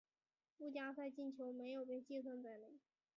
[0.57, 2.79] 附加赛进球没有被计算在内。